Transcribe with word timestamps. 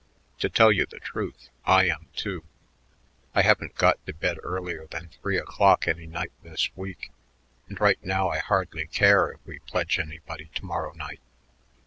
To 0.39 0.49
tell 0.49 0.71
you 0.71 0.87
the 0.87 0.97
truth, 0.99 1.49
I 1.63 1.83
am, 1.85 2.07
too. 2.15 2.43
I 3.35 3.43
haven't 3.43 3.75
got 3.75 4.03
to 4.07 4.13
bed 4.15 4.37
earlier 4.41 4.87
than 4.89 5.09
three 5.09 5.37
o'clock 5.37 5.87
any 5.87 6.07
night 6.07 6.31
this 6.41 6.71
week, 6.75 7.11
and 7.69 7.79
right 7.79 8.03
now 8.03 8.27
I 8.29 8.39
hardly 8.39 8.87
care 8.87 9.29
if 9.29 9.45
we 9.45 9.59
pledge 9.59 9.99
anybody 9.99 10.45
to 10.55 10.65
morrow 10.65 10.93
night." 10.93 11.19